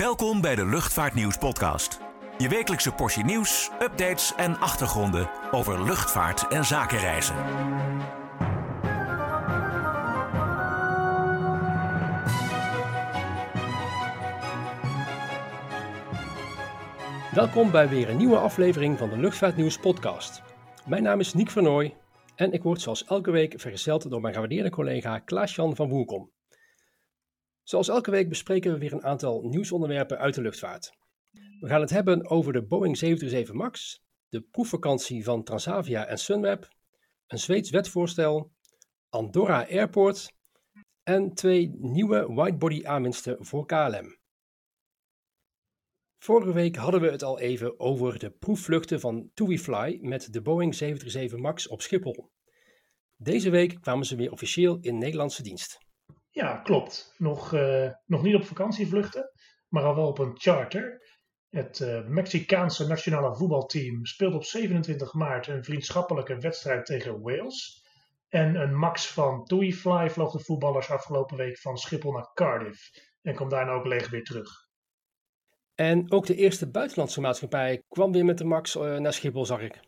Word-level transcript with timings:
Welkom 0.00 0.40
bij 0.40 0.54
de 0.54 0.66
Luchtvaartnieuws 0.66 1.38
podcast. 1.38 2.00
Je 2.38 2.48
wekelijkse 2.48 2.92
portie 2.92 3.24
nieuws, 3.24 3.70
updates 3.80 4.34
en 4.36 4.58
achtergronden 4.58 5.30
over 5.50 5.84
luchtvaart 5.84 6.48
en 6.48 6.64
zakenreizen. 6.64 7.34
Welkom 17.34 17.70
bij 17.70 17.88
weer 17.88 18.08
een 18.08 18.16
nieuwe 18.16 18.38
aflevering 18.38 18.98
van 18.98 19.08
de 19.08 19.18
Luchtvaartnieuws 19.18 19.78
podcast. 19.78 20.42
Mijn 20.86 21.02
naam 21.02 21.20
is 21.20 21.34
Niek 21.34 21.50
van 21.50 21.62
Nooy 21.62 21.94
en 22.36 22.52
ik 22.52 22.62
word 22.62 22.80
zoals 22.80 23.04
elke 23.04 23.30
week 23.30 23.60
vergezeld 23.60 24.10
door 24.10 24.20
mijn 24.20 24.34
gewaardeerde 24.34 24.70
collega 24.70 25.18
Klaas-Jan 25.18 25.76
van 25.76 25.88
Woerkom. 25.88 26.30
Zoals 27.64 27.88
elke 27.88 28.10
week 28.10 28.28
bespreken 28.28 28.72
we 28.72 28.78
weer 28.78 28.92
een 28.92 29.04
aantal 29.04 29.42
nieuwsonderwerpen 29.42 30.18
uit 30.18 30.34
de 30.34 30.40
luchtvaart. 30.40 30.92
We 31.60 31.68
gaan 31.68 31.80
het 31.80 31.90
hebben 31.90 32.30
over 32.30 32.52
de 32.52 32.62
Boeing 32.62 32.96
737 32.96 33.54
MAX, 33.54 34.02
de 34.28 34.40
proefvakantie 34.40 35.24
van 35.24 35.44
Transavia 35.44 36.06
en 36.06 36.18
Sunweb, 36.18 36.68
een 37.26 37.38
Zweeds 37.38 37.70
wetvoorstel, 37.70 38.52
Andorra 39.08 39.66
Airport 39.68 40.32
en 41.02 41.34
twee 41.34 41.70
nieuwe 41.78 42.34
widebody 42.34 42.86
aanwinsten 42.86 43.44
voor 43.44 43.66
KLM. 43.66 44.16
Vorige 46.18 46.52
week 46.52 46.76
hadden 46.76 47.00
we 47.00 47.10
het 47.10 47.22
al 47.22 47.38
even 47.38 47.80
over 47.80 48.18
de 48.18 48.30
proefvluchten 48.30 49.00
van 49.00 49.30
TuiFly 49.34 49.98
met 50.00 50.32
de 50.32 50.42
Boeing 50.42 50.74
737 50.74 51.38
MAX 51.38 51.68
op 51.68 51.82
Schiphol. 51.82 52.30
Deze 53.16 53.50
week 53.50 53.80
kwamen 53.80 54.06
ze 54.06 54.16
weer 54.16 54.32
officieel 54.32 54.78
in 54.80 54.98
Nederlandse 54.98 55.42
dienst. 55.42 55.83
Ja, 56.34 56.56
klopt. 56.56 57.14
Nog, 57.18 57.52
uh, 57.52 57.90
nog 58.06 58.22
niet 58.22 58.34
op 58.34 58.44
vakantievluchten, 58.44 59.30
maar 59.68 59.82
al 59.82 59.94
wel 59.94 60.06
op 60.06 60.18
een 60.18 60.34
charter. 60.34 61.02
Het 61.48 61.78
uh, 61.78 62.06
Mexicaanse 62.06 62.86
nationale 62.86 63.36
voetbalteam 63.36 64.04
speelt 64.06 64.34
op 64.34 64.44
27 64.44 65.12
maart 65.12 65.46
een 65.46 65.64
vriendschappelijke 65.64 66.38
wedstrijd 66.38 66.86
tegen 66.86 67.20
Wales. 67.20 67.86
En 68.28 68.54
een 68.54 68.76
max 68.76 69.06
van 69.06 69.44
TuiFly 69.44 70.10
vloog 70.10 70.32
de 70.32 70.40
voetballers 70.40 70.90
afgelopen 70.90 71.36
week 71.36 71.58
van 71.58 71.76
Schiphol 71.76 72.12
naar 72.12 72.30
Cardiff. 72.34 72.90
En 73.22 73.34
komt 73.34 73.50
daarna 73.50 73.72
ook 73.72 73.86
leeg 73.86 74.10
weer 74.10 74.24
terug. 74.24 74.50
En 75.74 76.12
ook 76.12 76.26
de 76.26 76.34
eerste 76.34 76.70
buitenlandse 76.70 77.20
maatschappij 77.20 77.82
kwam 77.88 78.12
weer 78.12 78.24
met 78.24 78.38
de 78.38 78.44
max 78.44 78.76
uh, 78.76 78.96
naar 78.96 79.12
Schiphol, 79.12 79.46
zag 79.46 79.60
ik. 79.60 79.80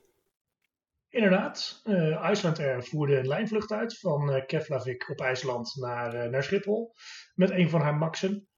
Inderdaad, 1.08 1.80
uh, 1.84 2.28
Iceland 2.30 2.58
Air 2.58 2.82
voerde 2.82 3.18
een 3.18 3.26
lijnvlucht 3.26 3.72
uit 3.72 3.98
van 3.98 4.34
uh, 4.34 4.46
Keflavik 4.46 5.10
op 5.10 5.20
IJsland 5.20 5.74
naar, 5.76 6.14
uh, 6.14 6.30
naar 6.30 6.42
Schiphol 6.42 6.94
met 7.34 7.50
een 7.50 7.70
van 7.70 7.80
haar 7.80 7.96
maxen. 7.96 8.48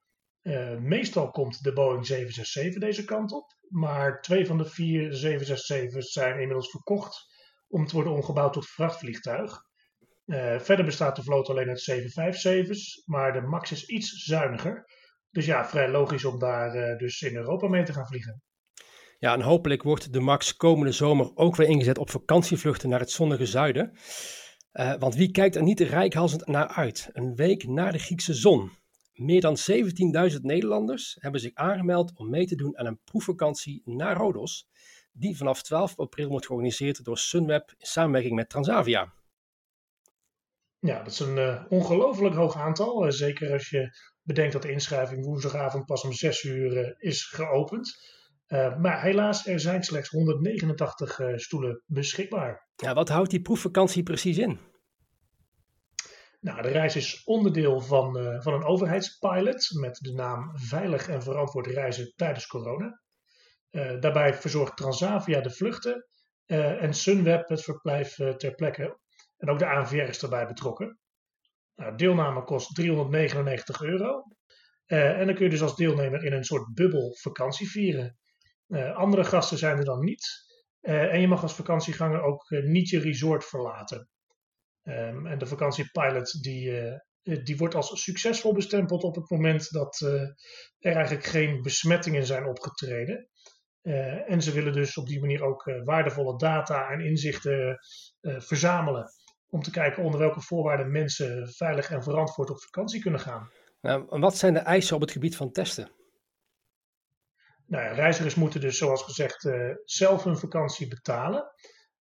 meestal 0.79 1.31
komt 1.31 1.63
de 1.63 1.73
Boeing 1.73 2.07
767 2.07 2.83
deze 2.83 3.05
kant 3.05 3.33
op, 3.33 3.57
maar 3.69 4.21
twee 4.21 4.47
van 4.47 4.59
de 4.59 4.65
vier 4.65 5.13
767's 5.13 6.13
zijn 6.13 6.33
inmiddels 6.33 6.71
verkocht 6.71 7.27
om 7.69 7.87
te 7.87 7.95
worden 7.95 8.13
omgebouwd 8.13 8.53
tot 8.53 8.69
vrachtvliegtuig. 8.69 9.63
verder 10.59 10.85
bestaat 10.85 11.17
de 11.17 11.23
vloot 11.23 11.49
alleen 11.49 11.69
uit 11.69 11.91
757's, 11.91 13.03
maar 13.07 13.33
de 13.33 13.41
max 13.41 13.73
is 13.73 13.87
iets 13.87 14.11
zuiniger. 14.11 14.85
Dus 15.31 15.47
ja, 15.47 15.69
vrij 15.69 15.89
logisch 15.91 16.25
om 16.25 16.39
daar 16.39 16.99
dus 16.99 17.23
in 17.23 17.37
Europa 17.37 17.69
mee 17.69 17.85
te 17.85 17.93
gaan 17.93 18.07
vliegen. 18.07 18.43
Ja, 19.19 19.35
en 19.35 19.41
hopelijk 19.41 19.83
wordt 19.83 20.13
de 20.13 20.21
MAX 20.21 20.57
komende 20.57 20.93
zomer 20.93 21.31
ook 21.35 21.57
weer 21.57 21.69
ingezet 21.69 21.99
op 21.99 22.11
vakantievluchten 22.11 22.89
naar 22.89 23.01
het 23.01 23.11
zonnige 23.11 23.47
zuiden. 23.47 23.93
Uh, 24.73 24.95
want 24.99 25.15
wie 25.15 25.31
kijkt 25.31 25.57
er 25.57 25.63
niet 25.63 25.81
rijkhalsend 25.81 26.47
naar 26.47 26.69
uit? 26.69 27.11
Een 27.13 27.35
week 27.35 27.67
na 27.67 27.91
de 27.91 27.99
Griekse 27.99 28.35
zon. 28.35 28.71
Meer 29.13 29.41
dan 29.41 29.57
17.000 30.33 30.41
Nederlanders 30.41 31.17
hebben 31.21 31.41
zich 31.41 31.55
aangemeld 31.55 32.13
om 32.15 32.31
mee 32.31 32.47
te 32.47 32.55
doen 32.55 32.79
aan 32.79 32.87
een 32.87 33.01
proefvakantie 33.05 33.83
naar 33.85 34.17
Rodos, 34.17 34.69
die 35.13 35.37
vanaf 35.37 35.63
12 35.63 35.99
april 35.99 36.29
wordt 36.29 36.47
georganiseerd 36.47 37.05
door 37.05 37.19
Sunweb 37.19 37.75
in 37.77 37.87
samenwerking 37.87 38.35
met 38.35 38.49
Transavia. 38.49 39.13
Ja, 40.79 40.99
dat 41.03 41.13
is 41.13 41.19
een 41.19 41.37
uh, 41.37 41.65
ongelooflijk 41.69 42.35
hoog 42.35 42.57
aantal. 42.57 43.05
Uh, 43.07 43.11
zeker 43.11 43.53
als 43.53 43.71
je 43.71 43.97
bedenkt 44.23 44.53
dat 44.53 44.63
de 44.63 44.73
inschrijving 44.73 45.25
woensdagavond 45.25 45.87
pas 45.87 46.05
om 46.05 46.13
6 46.13 46.45
uur 46.45 46.95
is 46.99 47.25
geopend. 47.25 48.17
Uh, 48.49 48.79
maar 48.79 49.03
helaas, 49.03 49.47
er 49.47 49.61
zijn 49.61 49.83
slechts 49.83 50.09
189 50.09 51.19
uh, 51.19 51.37
stoelen 51.37 51.83
beschikbaar. 51.87 52.69
Ja, 52.77 52.95
wat 52.95 53.09
houdt 53.09 53.31
die 53.31 53.41
proefvakantie 53.41 54.03
precies 54.03 54.39
in? 54.39 54.59
Nou, 56.41 56.63
de 56.63 56.69
reis 56.69 56.97
is 56.97 57.25
onderdeel 57.25 57.81
van, 57.81 58.19
uh, 58.19 58.41
van 58.41 58.55
een 58.55 58.65
overheidspilot 58.65 59.71
met 59.81 59.97
de 59.97 60.13
naam 60.13 60.59
Veilig 60.59 61.09
en 61.09 61.23
Verantwoord 61.23 61.67
Reizen 61.67 62.13
tijdens 62.17 62.47
corona. 62.47 63.01
daarbij 64.01 64.35
verzorgt 64.35 64.77
Transavia 64.77 65.41
de 65.41 65.51
vluchten 65.51 66.07
en 66.47 66.95
Sunweb 66.95 67.49
het 67.49 67.63
verblijf 67.63 68.15
ter 68.15 68.55
plekke. 68.55 68.99
En 69.37 69.51
ook 69.51 69.59
de 69.59 69.67
ANVR 69.67 69.97
is 69.97 70.23
erbij 70.23 70.47
betrokken. 70.47 70.99
Nou, 71.75 71.97
deelname 71.97 72.45
kost 72.45 72.75
399 72.75 73.83
euro. 73.83 74.23
en 74.87 75.27
dan 75.27 75.35
kun 75.35 75.45
je 75.45 75.51
dus 75.51 75.63
als 75.63 75.77
deelnemer 75.77 76.25
in 76.25 76.33
een 76.33 76.45
soort 76.45 76.75
bubbel 76.75 77.17
vakantie 77.21 77.71
vieren. 77.71 78.19
Uh, 78.69 78.97
andere 78.97 79.25
gasten 79.25 79.59
zijn 79.59 79.79
er 79.79 79.85
dan 79.85 80.05
niet. 80.05 80.47
Uh, 80.83 81.13
en 81.13 81.21
je 81.21 81.29
mag 81.29 81.43
als 81.43 81.55
vakantieganger 81.55 82.23
ook 82.23 82.51
uh, 82.51 82.65
niet 82.65 82.89
je 82.89 83.01
resort 83.01 83.45
verlaten. 83.45 84.09
Um, 84.83 85.27
en 85.27 85.39
de 85.39 85.47
vakantiepilot 85.47 86.43
die, 86.43 86.73
die 87.23 87.57
wordt 87.57 87.75
als 87.75 88.03
succesvol 88.03 88.53
bestempeld 88.53 89.03
op 89.03 89.15
het 89.15 89.31
moment 89.31 89.71
dat 89.71 90.01
er 90.79 90.95
eigenlijk 90.95 91.25
geen 91.25 91.63
besmettingen 91.63 92.27
zijn 92.27 92.47
opgetreden. 92.47 93.29
en 94.27 94.43
ze 94.43 94.53
willen 94.53 94.73
dus 94.73 94.97
op 94.97 95.07
die 95.07 95.21
manier 95.21 95.43
ook 95.43 95.65
waardevolle 95.85 96.37
data 96.37 96.89
en 96.89 97.01
inzichten 97.01 97.79
verzamelen. 98.21 99.11
Om 99.49 99.63
te 99.63 99.71
kijken 99.71 100.03
onder 100.03 100.21
welke 100.21 100.41
voorwaarden 100.41 100.91
mensen 100.91 101.49
veilig 101.49 101.91
en 101.91 102.03
verantwoord 102.03 102.51
op 102.51 102.63
vakantie 102.63 103.01
kunnen 103.01 103.21
gaan. 103.21 103.51
Nou, 103.81 104.07
wat 104.09 104.37
zijn 104.37 104.53
de 104.53 104.59
eisen 104.59 104.95
op 104.95 105.01
het 105.01 105.11
gebied 105.11 105.37
van 105.37 105.53
testen? 105.53 105.91
Nou 107.69 107.95
reizigers 107.95 108.35
moeten 108.35 108.61
dus, 108.61 108.79
zoals 108.79 109.03
gezegd, 109.03 109.45
uh, 109.45 109.75
zelf 109.85 110.25
hun 110.25 110.39
vakantie 110.39 110.89
betalen. 110.89 111.53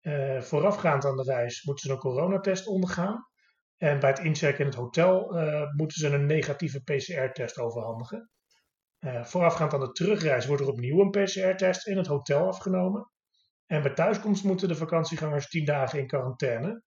Uh, 0.01 0.41
voorafgaand 0.41 1.05
aan 1.05 1.17
de 1.17 1.23
reis 1.23 1.63
moeten 1.63 1.87
ze 1.87 1.93
een 1.93 2.01
coronatest 2.01 2.67
ondergaan. 2.67 3.29
En 3.77 4.01
bij 4.01 4.11
het 4.11 4.19
inchecken 4.19 4.61
in 4.61 4.67
het 4.67 4.75
hotel 4.75 5.39
uh, 5.39 5.73
moeten 5.73 5.99
ze 5.99 6.09
een 6.09 6.27
negatieve 6.27 6.83
PCR-test 6.83 7.59
overhandigen. 7.59 8.31
voorafgaand 9.23 9.75
aan 9.75 9.81
de 9.81 9.93
terugreis 9.93 10.47
wordt 10.47 10.63
er 10.63 10.69
opnieuw 10.69 11.01
een 11.01 11.11
PCR-test 11.11 11.87
in 11.87 11.97
het 11.97 12.07
hotel 12.07 12.47
afgenomen. 12.47 13.11
En 13.67 13.83
bij 13.83 13.95
thuiskomst 13.95 14.45
moeten 14.45 14.69
de 14.69 14.75
vakantiegangers 14.75 15.49
10 15.49 15.65
dagen 15.65 15.99
in 15.99 16.07
quarantaine. 16.07 16.83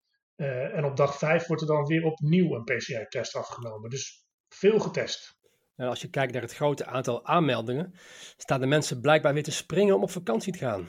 en 0.74 0.86
op 0.86 0.96
dag 0.96 1.18
5 1.18 1.48
wordt 1.48 1.62
er 1.62 1.68
dan 1.68 1.86
weer 1.86 2.04
opnieuw 2.04 2.54
een 2.54 2.64
PCR-test 2.64 3.36
afgenomen. 3.36 3.90
Dus 3.90 4.26
veel 4.48 4.80
getest. 4.80 5.37
En 5.78 5.88
als 5.88 6.02
je 6.02 6.10
kijkt 6.10 6.34
naar 6.34 6.42
het 6.42 6.56
grote 6.56 6.86
aantal 6.86 7.26
aanmeldingen, 7.26 7.94
staan 8.38 8.60
de 8.60 8.66
mensen 8.66 9.02
blijkbaar 9.02 9.34
weer 9.34 9.44
te 9.44 9.52
springen 9.52 9.96
om 9.96 10.02
op 10.02 10.12
vakantie 10.12 10.54
te 10.54 10.60
gaan. 10.60 10.88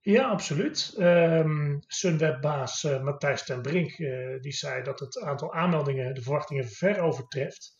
Ja, 0.00 0.28
absoluut. 0.28 0.94
Um, 0.98 1.80
Sunweb-baas 1.86 2.82
Matthijs 2.82 3.44
ten 3.44 3.62
Brink 3.62 3.98
uh, 3.98 4.40
die 4.40 4.52
zei 4.52 4.82
dat 4.82 5.00
het 5.00 5.20
aantal 5.20 5.54
aanmeldingen 5.54 6.14
de 6.14 6.22
verwachtingen 6.22 6.68
ver 6.68 7.00
overtreft. 7.00 7.74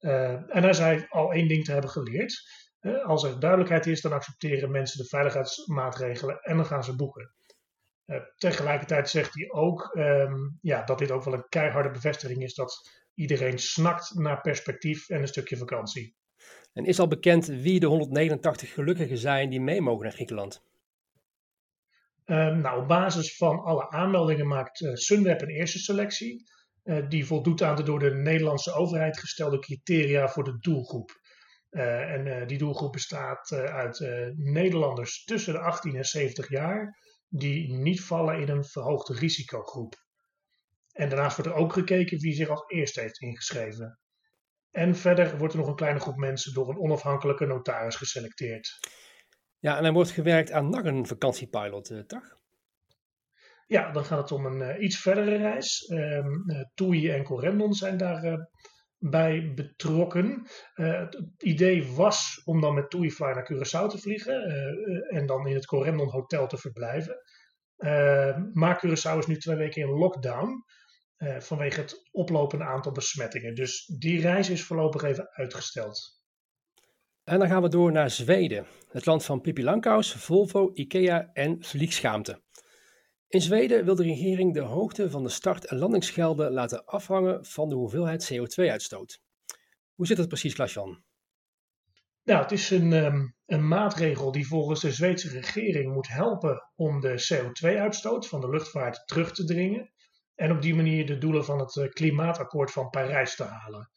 Uh, 0.00 0.32
en 0.32 0.62
hij 0.62 0.72
zei 0.72 1.06
al 1.08 1.32
één 1.32 1.48
ding 1.48 1.64
te 1.64 1.72
hebben 1.72 1.90
geleerd. 1.90 2.42
als 3.04 3.24
er 3.24 3.40
duidelijkheid 3.40 3.86
is, 3.86 4.00
dan 4.00 4.12
accepteren 4.12 4.70
mensen 4.70 4.98
de 4.98 5.08
veiligheidsmaatregelen 5.08 6.40
en 6.40 6.56
dan 6.56 6.66
gaan 6.66 6.84
ze 6.84 6.96
boeken. 6.96 7.35
Tegelijkertijd 8.36 9.10
zegt 9.10 9.34
hij 9.34 9.50
ook 9.50 9.94
um, 9.94 10.58
ja, 10.60 10.84
dat 10.84 10.98
dit 10.98 11.10
ook 11.10 11.24
wel 11.24 11.34
een 11.34 11.48
keiharde 11.48 11.90
bevestiging 11.90 12.42
is 12.42 12.54
dat 12.54 12.90
iedereen 13.14 13.58
snakt 13.58 14.14
naar 14.14 14.40
perspectief 14.40 15.08
en 15.08 15.20
een 15.20 15.28
stukje 15.28 15.56
vakantie. 15.56 16.14
En 16.72 16.84
is 16.84 16.98
al 16.98 17.08
bekend 17.08 17.46
wie 17.46 17.80
de 17.80 17.86
189 17.86 18.72
gelukkigen 18.72 19.18
zijn 19.18 19.50
die 19.50 19.60
mee 19.60 19.80
mogen 19.80 20.02
naar 20.02 20.12
Griekenland? 20.12 20.62
Uh, 22.26 22.56
nou, 22.56 22.80
op 22.80 22.88
basis 22.88 23.36
van 23.36 23.58
alle 23.60 23.90
aanmeldingen 23.90 24.46
maakt 24.46 24.80
uh, 24.80 24.94
Sunweb 24.94 25.40
een 25.40 25.48
eerste 25.48 25.78
selectie. 25.78 26.44
Uh, 26.84 27.08
die 27.08 27.26
voldoet 27.26 27.62
aan 27.62 27.76
de 27.76 27.82
door 27.82 27.98
de 27.98 28.14
Nederlandse 28.14 28.72
overheid 28.72 29.18
gestelde 29.18 29.58
criteria 29.58 30.28
voor 30.28 30.44
de 30.44 30.58
doelgroep. 30.58 31.24
Eh, 31.70 32.12
en 32.12 32.46
die 32.46 32.58
doelgroep 32.58 32.92
bestaat 32.92 33.52
uit 33.52 34.00
Nederlanders 34.36 35.24
tussen 35.24 35.52
de 35.52 35.58
18 35.58 35.96
en 35.96 36.04
70 36.04 36.48
jaar 36.48 36.98
die 37.28 37.72
niet 37.72 38.00
vallen 38.00 38.40
in 38.40 38.48
een 38.48 38.64
verhoogde 38.64 39.14
risicogroep. 39.14 39.94
En 40.92 41.08
daarnaast 41.08 41.36
wordt 41.36 41.50
er 41.50 41.56
ook 41.56 41.72
gekeken 41.72 42.18
wie 42.18 42.34
zich 42.34 42.48
als 42.48 42.64
eerste 42.66 43.00
heeft 43.00 43.20
ingeschreven. 43.20 43.98
En 44.70 44.96
verder 44.96 45.38
wordt 45.38 45.52
er 45.52 45.60
nog 45.60 45.68
een 45.68 45.76
kleine 45.76 46.00
groep 46.00 46.16
mensen 46.16 46.52
door 46.52 46.68
een 46.68 46.78
onafhankelijke 46.78 47.46
notaris 47.46 47.96
geselecteerd. 47.96 48.78
Ja, 49.58 49.78
en 49.78 49.84
er 49.84 49.92
wordt 49.92 50.10
gewerkt 50.10 50.50
aan 50.50 50.70
nog 50.70 50.84
een 50.84 51.06
vakantiepilot, 51.06 51.90
uh, 51.90 52.00
toch? 52.00 52.38
Ja, 53.66 53.92
dan 53.92 54.04
gaat 54.04 54.18
het 54.18 54.32
om 54.32 54.46
een 54.46 54.76
uh, 54.76 54.82
iets 54.82 54.98
verdere 54.98 55.36
reis. 55.36 55.88
Um, 55.88 56.44
uh, 56.46 56.60
Toei 56.74 57.10
en 57.10 57.24
Corendon 57.24 57.74
zijn 57.74 57.96
daar 57.96 58.48
bij 58.98 59.52
betrokken. 59.54 60.46
het 60.74 61.22
idee 61.38 61.92
was 61.92 62.42
om 62.44 62.60
dan 62.60 62.74
met 62.74 62.90
TuiFly 62.90 63.32
naar 63.32 63.52
Curaçao 63.52 63.90
te 63.90 63.98
vliegen 63.98 64.42
en 65.08 65.26
dan 65.26 65.46
in 65.46 65.54
het 65.54 65.66
Corendon 65.66 66.10
Hotel 66.10 66.46
te 66.46 66.56
verblijven. 66.56 67.16
maar 68.52 68.86
Curaçao 68.86 69.18
is 69.18 69.26
nu 69.26 69.36
twee 69.36 69.56
weken 69.56 69.82
in 69.82 69.88
lockdown. 69.88 70.64
vanwege 71.38 71.80
het 71.80 72.08
oplopende 72.10 72.64
aantal 72.64 72.92
besmettingen. 72.92 73.54
Dus 73.54 73.86
die 73.98 74.20
reis 74.20 74.50
is 74.50 74.64
voorlopig 74.64 75.02
even 75.02 75.28
uitgesteld. 75.30 76.16
En 77.24 77.38
dan 77.38 77.48
gaan 77.48 77.62
we 77.62 77.68
door 77.68 77.92
naar 77.92 78.10
Zweden, 78.10 78.66
het 78.88 79.06
land 79.06 79.24
van 79.24 79.40
Pippi 79.40 79.64
Langkous, 79.64 80.12
Volvo, 80.12 80.70
Ikea 80.74 81.30
en 81.32 81.56
vliegschaamte. 81.64 82.40
In 83.28 83.40
Zweden 83.40 83.84
wil 83.84 83.94
de 83.94 84.02
regering 84.02 84.54
de 84.54 84.60
hoogte 84.60 85.10
van 85.10 85.22
de 85.22 85.28
start- 85.28 85.64
en 85.64 85.78
landingsgelden 85.78 86.52
laten 86.52 86.84
afhangen 86.84 87.44
van 87.44 87.68
de 87.68 87.74
hoeveelheid 87.74 88.32
CO2-uitstoot. 88.32 89.20
Hoe 89.94 90.06
zit 90.06 90.16
dat 90.16 90.28
precies, 90.28 90.54
Klasjan? 90.54 91.04
Nou, 92.22 92.42
het 92.42 92.52
is 92.52 92.70
een, 92.70 92.92
ehm, 92.92 93.26
een 93.46 93.68
maatregel 93.68 94.32
die 94.32 94.46
volgens 94.46 94.80
de 94.80 94.92
Zweedse 94.92 95.28
regering 95.28 95.92
moet 95.92 96.08
helpen 96.08 96.70
om 96.74 97.00
de 97.00 97.26
CO2-uitstoot 97.28 98.28
van 98.28 98.40
de 98.40 98.48
luchtvaart 98.48 99.02
terug 99.06 99.32
te 99.32 99.44
dringen 99.44 99.92
en 100.34 100.52
op 100.52 100.62
die 100.62 100.74
manier 100.74 101.06
de 101.06 101.18
doelen 101.18 101.44
van 101.44 101.58
het 101.58 101.76
eh, 101.76 101.88
klimaatakkoord 101.88 102.70
van 102.70 102.90
Parijs 102.90 103.36
te 103.36 103.44
halen. 103.44 103.90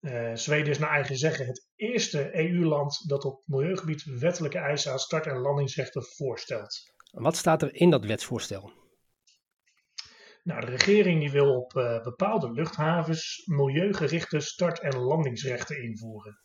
Uh, 0.00 0.34
Zweden 0.34 0.70
is 0.70 0.78
naar 0.78 0.90
eigen 0.90 1.16
zeggen 1.16 1.46
het 1.46 1.68
eerste 1.76 2.36
EU-land 2.36 3.08
dat 3.08 3.24
op 3.24 3.42
milieugebied 3.44 4.04
wettelijke 4.04 4.58
eisen 4.58 4.92
aan 4.92 4.98
start- 4.98 5.26
en 5.26 5.38
landingsrechten 5.38 6.02
voorstelt. 6.02 6.92
Wat 7.10 7.36
staat 7.36 7.62
er 7.62 7.74
in 7.74 7.90
dat 7.90 8.04
wetsvoorstel? 8.04 8.72
Nou, 10.42 10.60
de 10.60 10.70
regering 10.70 11.20
die 11.20 11.30
wil 11.30 11.56
op 11.56 11.74
uh, 11.74 12.02
bepaalde 12.02 12.52
luchthavens 12.52 13.42
milieugerichte 13.46 14.40
start- 14.40 14.80
en 14.80 14.98
landingsrechten 14.98 15.82
invoeren. 15.82 16.40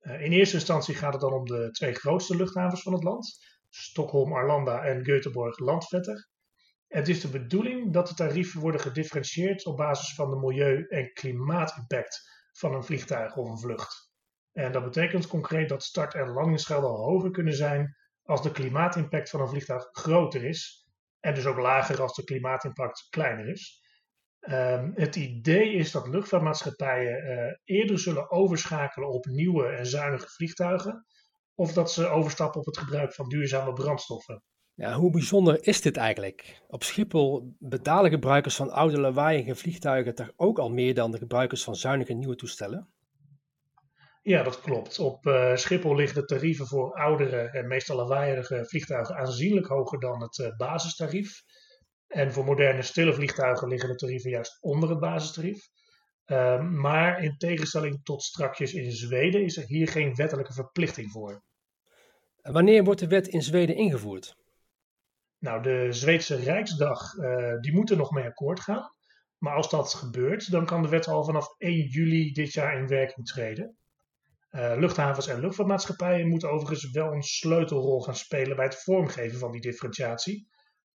Uh, 0.00 0.24
in 0.24 0.32
eerste 0.32 0.54
instantie 0.54 0.94
gaat 0.94 1.12
het 1.12 1.20
dan 1.20 1.32
om 1.32 1.44
de 1.44 1.70
twee 1.70 1.94
grootste 1.94 2.36
luchthavens 2.36 2.82
van 2.82 2.92
het 2.92 3.02
land, 3.02 3.38
Stockholm 3.68 4.32
Arlanda 4.32 4.84
en 4.84 5.04
Göteborg 5.04 5.58
Landvetter. 5.58 6.28
Het 6.86 7.08
is 7.08 7.20
de 7.20 7.28
bedoeling 7.28 7.92
dat 7.92 8.08
de 8.08 8.14
tarieven 8.14 8.60
worden 8.60 8.80
gedifferentieerd 8.80 9.66
op 9.66 9.76
basis 9.76 10.14
van 10.14 10.30
de 10.30 10.36
milieu- 10.36 10.86
en 10.88 11.12
klimaatimpact 11.12 12.20
van 12.52 12.74
een 12.74 12.84
vliegtuig 12.84 13.36
of 13.36 13.48
een 13.48 13.58
vlucht. 13.58 14.10
En 14.52 14.72
dat 14.72 14.84
betekent 14.84 15.26
concreet 15.26 15.68
dat 15.68 15.82
start- 15.82 16.14
en 16.14 16.32
landingsgelden 16.32 16.90
hoger 16.90 17.30
kunnen 17.30 17.54
zijn 17.54 17.96
als 18.24 18.42
de 18.42 18.52
klimaatimpact 18.52 19.30
van 19.30 19.40
een 19.40 19.48
vliegtuig 19.48 19.88
groter 19.90 20.44
is. 20.44 20.86
En 21.20 21.34
dus 21.34 21.46
ook 21.46 21.58
lager 21.58 22.02
als 22.02 22.14
de 22.14 22.24
klimaatimpact 22.24 23.06
kleiner 23.10 23.48
is. 23.48 23.80
Um, 24.40 24.92
het 24.94 25.16
idee 25.16 25.72
is 25.72 25.90
dat 25.90 26.08
luchtvaartmaatschappijen 26.08 27.24
uh, 27.24 27.52
eerder 27.64 27.98
zullen 27.98 28.30
overschakelen 28.30 29.08
op 29.08 29.24
nieuwe 29.26 29.66
en 29.66 29.86
zuinige 29.86 30.28
vliegtuigen. 30.28 31.06
Of 31.54 31.72
dat 31.72 31.92
ze 31.92 32.06
overstappen 32.06 32.60
op 32.60 32.66
het 32.66 32.78
gebruik 32.78 33.14
van 33.14 33.28
duurzame 33.28 33.72
brandstoffen. 33.72 34.42
Hoe 34.74 35.10
bijzonder 35.10 35.66
is 35.66 35.80
dit 35.80 35.96
eigenlijk? 35.96 36.62
Op 36.66 36.82
Schiphol 36.82 37.56
betalen 37.58 38.10
gebruikers 38.10 38.56
van 38.56 38.70
oude 38.70 39.00
lawaaiige 39.00 39.54
vliegtuigen 39.54 40.14
toch 40.14 40.32
ook 40.36 40.58
al 40.58 40.70
meer 40.70 40.94
dan 40.94 41.10
de 41.10 41.18
gebruikers 41.18 41.64
van 41.64 41.76
zuinige 41.76 42.12
nieuwe 42.12 42.36
toestellen? 42.36 42.91
Ja, 44.22 44.42
dat 44.42 44.60
klopt. 44.60 44.98
Op 44.98 45.26
uh, 45.26 45.56
Schiphol 45.56 45.94
liggen 45.94 46.20
de 46.20 46.26
tarieven 46.26 46.66
voor 46.66 46.94
oudere 46.94 47.40
en 47.40 47.66
meestal 47.66 47.96
lawaaierige 47.96 48.64
vliegtuigen 48.64 49.16
aanzienlijk 49.16 49.66
hoger 49.66 50.00
dan 50.00 50.22
het 50.22 50.38
uh, 50.38 50.56
basistarief. 50.56 51.42
En 52.06 52.32
voor 52.32 52.44
moderne 52.44 52.82
stille 52.82 53.14
vliegtuigen 53.14 53.68
liggen 53.68 53.88
de 53.88 53.94
tarieven 53.94 54.30
juist 54.30 54.62
onder 54.62 54.88
het 54.88 55.00
basistarief. 55.00 55.68
Uh, 56.26 56.62
maar 56.70 57.22
in 57.22 57.36
tegenstelling 57.36 58.00
tot 58.02 58.22
strakjes 58.22 58.74
in 58.74 58.92
Zweden 58.92 59.44
is 59.44 59.56
er 59.56 59.64
hier 59.64 59.88
geen 59.88 60.14
wettelijke 60.14 60.52
verplichting 60.52 61.10
voor. 61.10 61.42
Wanneer 62.42 62.84
wordt 62.84 63.00
de 63.00 63.06
wet 63.06 63.28
in 63.28 63.42
Zweden 63.42 63.76
ingevoerd? 63.76 64.34
Nou, 65.38 65.62
de 65.62 65.92
Zweedse 65.92 66.36
Rijksdag, 66.36 67.14
uh, 67.14 67.60
die 67.60 67.72
moet 67.72 67.90
er 67.90 67.96
nog 67.96 68.10
mee 68.10 68.24
akkoord 68.24 68.60
gaan. 68.60 68.92
Maar 69.38 69.54
als 69.54 69.70
dat 69.70 69.94
gebeurt, 69.94 70.50
dan 70.50 70.66
kan 70.66 70.82
de 70.82 70.88
wet 70.88 71.08
al 71.08 71.24
vanaf 71.24 71.54
1 71.58 71.86
juli 71.86 72.32
dit 72.32 72.52
jaar 72.52 72.78
in 72.78 72.86
werking 72.86 73.26
treden. 73.26 73.76
Uh, 74.52 74.72
luchthavens 74.76 75.26
en 75.26 75.40
luchtvaartmaatschappijen 75.40 76.28
moeten 76.28 76.50
overigens 76.50 76.90
wel 76.90 77.12
een 77.12 77.22
sleutelrol 77.22 78.00
gaan 78.00 78.16
spelen 78.16 78.56
bij 78.56 78.64
het 78.64 78.82
vormgeven 78.82 79.38
van 79.38 79.52
die 79.52 79.60
differentiatie. 79.60 80.48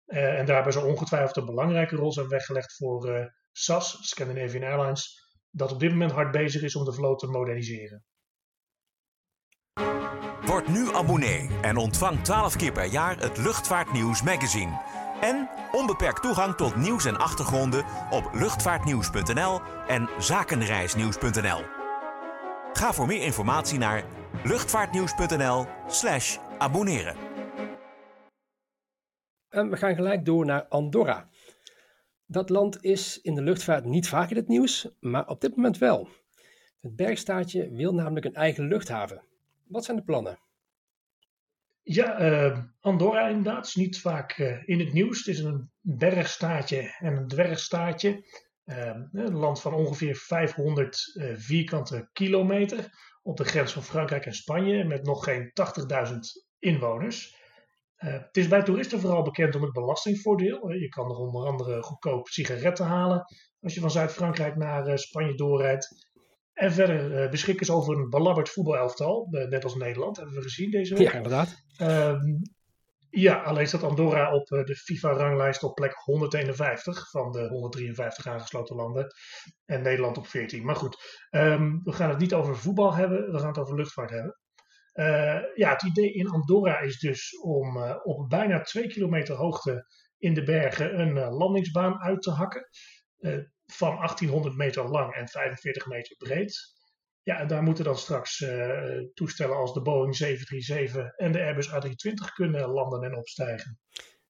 Uh, 0.08 0.40
en 0.40 0.46
daarbij 0.46 0.72
zal 0.72 0.88
ongetwijfeld 0.88 1.38
een 1.38 1.46
belangrijke 1.46 1.96
rol 1.96 2.12
zijn 2.12 2.28
weggelegd 2.28 2.76
voor 2.76 3.10
uh, 3.10 3.26
SAS, 3.52 3.98
Scandinavian 4.02 4.64
Airlines, 4.64 5.30
dat 5.50 5.72
op 5.72 5.80
dit 5.80 5.92
moment 5.92 6.12
hard 6.12 6.32
bezig 6.32 6.62
is 6.62 6.76
om 6.76 6.86
de 6.86 6.94
vloot 6.94 7.20
te 7.20 7.28
moderniseren. 7.28 8.04
Word 10.46 10.68
nu 10.68 10.94
abonnee 10.94 11.50
en 11.62 11.78
ontvang 11.78 12.24
12 12.24 12.56
keer 12.56 12.72
per 12.72 12.86
jaar 12.86 13.20
het 13.20 13.38
Luchtvaartnieuws 13.38 14.24
magazine. 14.24 14.82
En 15.22 15.50
onbeperkt 15.72 16.22
toegang 16.22 16.56
tot 16.56 16.76
nieuws 16.76 17.06
en 17.06 17.18
achtergronden 17.18 17.86
op 18.10 18.30
luchtvaartnieuws.nl 18.34 19.62
en 19.88 20.10
zakenreisnieuws.nl. 20.20 21.75
Ga 22.76 22.94
voor 22.94 23.08
meer 23.08 23.22
informatie 23.22 23.78
naar 23.78 24.06
luchtvaartnieuws.nl/slash 24.44 26.38
abonneren. 26.58 27.16
En 29.50 29.70
we 29.70 29.78
gaan 29.78 29.96
gelijk 29.96 30.26
door 30.26 30.46
naar 30.46 30.66
Andorra. 30.68 31.30
Dat 32.26 32.50
land 32.50 32.84
is 32.84 33.22
in 33.22 33.36
de 33.36 33.42
luchtvaart 33.42 33.86
niet 33.86 34.10
vaak 34.10 34.30
in 34.30 34.36
het 34.36 34.48
nieuws, 34.48 34.90
maar 35.00 35.28
op 35.28 35.42
dit 35.42 35.56
moment 35.56 35.78
wel. 35.78 36.10
Het 36.82 36.96
bergstaatje 36.96 37.72
wil 37.72 37.94
namelijk 37.94 38.26
een 38.26 38.36
eigen 38.36 38.68
luchthaven. 38.68 39.24
Wat 39.68 39.86
zijn 39.86 39.98
de 39.98 40.04
plannen? 40.04 40.40
Ja, 41.82 42.22
uh, 42.22 42.60
Andorra 42.80 43.28
inderdaad 43.28 43.66
is 43.66 43.76
niet 43.76 44.00
vaak 44.00 44.38
uh, 44.38 44.68
in 44.68 44.80
het 44.80 44.94
nieuws. 44.94 45.18
Het 45.18 45.28
is 45.28 45.40
een 45.40 45.72
bergstaatje 45.82 46.96
en 47.00 47.16
een 47.16 47.28
dwergstaatje. 47.28 48.24
Uh, 48.66 48.96
een 49.12 49.36
land 49.36 49.62
van 49.62 49.74
ongeveer 49.74 50.16
500 50.16 51.12
uh, 51.14 51.34
vierkante 51.36 52.10
kilometer 52.14 52.90
op 53.24 53.38
de 53.38 53.44
grens 53.44 53.74
van 53.74 53.84
Frankrijk 53.84 54.26
en 54.26 54.34
Spanje 54.34 54.84
met 54.84 55.04
nog 55.04 55.24
geen 55.24 55.52
80.000 56.08 56.16
inwoners. 56.60 57.36
Uh, 57.98 58.14
het 58.14 58.38
is 58.38 58.48
bij 58.48 58.64
toeristen 58.64 59.00
vooral 59.00 59.24
bekend 59.24 59.56
om 59.56 59.62
het 59.62 59.72
belastingvoordeel. 59.72 60.72
Je 60.72 60.90
kan 60.90 61.10
er 61.10 61.18
onder 61.18 61.46
andere 61.46 61.84
goedkoop 61.84 62.28
sigaretten 62.28 62.86
halen 62.86 63.26
als 63.60 63.74
je 63.74 63.80
van 63.80 63.92
Zuid-Frankrijk 63.92 64.56
naar 64.56 64.88
uh, 64.88 64.96
Spanje 64.96 65.36
doorrijdt. 65.36 66.14
En 66.54 66.72
verder 66.72 67.30
beschikken 67.30 67.66
ze 67.66 67.74
over 67.74 67.98
een 67.98 68.10
belabberd 68.10 68.50
voetbalelftal, 68.50 69.28
net 69.30 69.64
als 69.64 69.76
Nederland, 69.76 70.18
hebben 70.18 70.36
we 70.36 70.42
gezien 70.42 70.72
deze 70.72 70.96
week. 70.96 71.08
Ja, 71.08 71.14
inderdaad. 71.14 71.64
Um, 71.82 72.42
ja, 73.16 73.42
alleen 73.42 73.68
staat 73.68 73.84
Andorra 73.84 74.34
op 74.34 74.48
de 74.48 74.76
FIFA-ranglijst 74.76 75.64
op 75.64 75.76
plek 75.76 75.94
151 75.94 77.10
van 77.10 77.32
de 77.32 77.48
153 77.48 78.28
aangesloten 78.28 78.76
landen. 78.76 79.08
En 79.66 79.82
Nederland 79.82 80.18
op 80.18 80.28
14. 80.28 80.66
Maar 80.66 80.76
goed, 80.76 81.28
um, 81.32 81.82
we 81.84 81.92
gaan 81.92 82.10
het 82.10 82.20
niet 82.20 82.34
over 82.34 82.58
voetbal 82.58 82.94
hebben, 82.94 83.32
we 83.32 83.40
gaan 83.40 83.48
het 83.48 83.58
over 83.58 83.76
luchtvaart 83.76 84.10
hebben. 84.10 84.40
Uh, 84.94 85.56
ja, 85.56 85.70
het 85.70 85.84
idee 85.84 86.14
in 86.14 86.30
Andorra 86.30 86.80
is 86.80 87.00
dus 87.00 87.40
om 87.42 87.78
uh, 87.78 87.96
op 88.04 88.30
bijna 88.30 88.62
2 88.62 88.88
kilometer 88.88 89.36
hoogte 89.36 89.86
in 90.18 90.34
de 90.34 90.44
bergen 90.44 91.00
een 91.00 91.14
landingsbaan 91.14 92.00
uit 92.00 92.22
te 92.22 92.32
hakken. 92.32 92.70
van 93.66 93.96
1800 93.96 94.56
meter 94.56 94.90
lang 94.90 95.14
en 95.14 95.28
45 95.28 95.86
meter 95.86 96.16
breed. 96.18 96.75
Ja, 97.26 97.46
daar 97.46 97.64
moeten 97.64 97.84
dan 97.84 97.98
straks 97.98 98.40
uh, 98.40 99.00
toestellen 99.14 99.56
als 99.56 99.74
de 99.74 99.82
Boeing 99.82 100.16
737 100.16 101.16
en 101.16 101.32
de 101.32 101.40
Airbus 101.40 101.70
A320 101.70 102.34
kunnen 102.34 102.70
landen 102.70 103.04
en 103.04 103.16
opstijgen. 103.16 103.80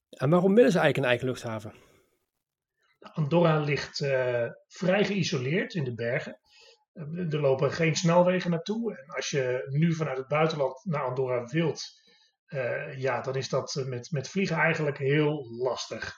En 0.09 0.29
waarom 0.29 0.55
willen 0.55 0.71
ze 0.71 0.79
eigenlijk 0.79 0.97
een 0.97 1.11
eigen 1.11 1.27
luchthaven? 1.27 1.73
Andorra 2.99 3.59
ligt 3.59 3.99
uh, 3.99 4.47
vrij 4.67 5.05
geïsoleerd 5.05 5.73
in 5.73 5.83
de 5.83 5.93
bergen. 5.93 6.39
Uh, 6.93 7.33
er 7.33 7.41
lopen 7.41 7.71
geen 7.71 7.95
snelwegen 7.95 8.51
naartoe. 8.51 8.97
En 8.97 9.15
als 9.15 9.29
je 9.29 9.67
nu 9.69 9.93
vanuit 9.93 10.17
het 10.17 10.27
buitenland 10.27 10.85
naar 10.85 11.03
Andorra 11.03 11.45
wilt, 11.45 12.03
ja, 12.95 13.21
dan 13.21 13.35
is 13.35 13.49
dat 13.49 13.83
met, 13.85 14.11
met 14.11 14.29
vliegen 14.29 14.57
eigenlijk 14.57 14.97
heel 14.97 15.47
lastig. 15.57 16.17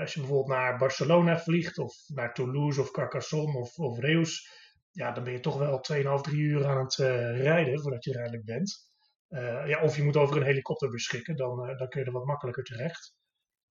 als 0.00 0.14
je 0.14 0.20
bijvoorbeeld 0.20 0.58
naar 0.58 0.78
Barcelona 0.78 1.38
vliegt, 1.38 1.78
of 1.78 1.94
naar 2.06 2.34
Toulouse 2.34 2.80
of 2.80 2.90
Carcassonne 2.90 3.58
of, 3.58 3.78
of 3.78 3.98
Reus, 3.98 4.62
ja, 4.94 5.12
dan 5.12 5.24
ben 5.24 5.32
je 5.32 5.40
toch 5.40 5.58
wel 5.58 5.84
2,5, 5.92 6.20
3 6.22 6.38
uur 6.38 6.66
aan 6.66 6.84
het 6.84 6.98
uh, 6.98 7.40
rijden 7.40 7.80
voordat 7.80 8.04
je 8.04 8.12
er 8.12 8.18
eindelijk 8.18 8.44
bent. 8.44 8.92
Uh, 9.28 9.66
ja, 9.66 9.82
of 9.82 9.96
je 9.96 10.02
moet 10.02 10.16
over 10.16 10.36
een 10.36 10.42
helikopter 10.42 10.90
beschikken, 10.90 11.36
dan, 11.36 11.70
uh, 11.70 11.78
dan 11.78 11.88
kun 11.88 12.00
je 12.00 12.06
er 12.06 12.12
wat 12.12 12.24
makkelijker 12.24 12.64
terecht. 12.64 13.14